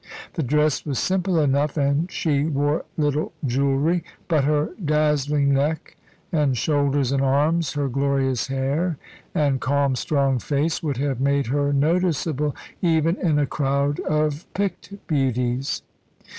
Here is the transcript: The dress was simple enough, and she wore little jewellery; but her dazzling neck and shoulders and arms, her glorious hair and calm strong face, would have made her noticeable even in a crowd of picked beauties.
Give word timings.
The 0.33 0.41
dress 0.41 0.83
was 0.83 0.97
simple 0.97 1.39
enough, 1.39 1.77
and 1.77 2.11
she 2.11 2.45
wore 2.45 2.85
little 2.97 3.33
jewellery; 3.45 4.03
but 4.27 4.45
her 4.45 4.71
dazzling 4.83 5.53
neck 5.53 5.95
and 6.31 6.57
shoulders 6.57 7.11
and 7.11 7.21
arms, 7.21 7.73
her 7.73 7.87
glorious 7.87 8.47
hair 8.47 8.97
and 9.35 9.61
calm 9.61 9.95
strong 9.95 10.39
face, 10.39 10.81
would 10.81 10.97
have 10.97 11.21
made 11.21 11.45
her 11.53 11.71
noticeable 11.71 12.55
even 12.81 13.15
in 13.17 13.37
a 13.37 13.45
crowd 13.45 13.99
of 13.99 14.51
picked 14.55 14.95
beauties. 15.05 15.83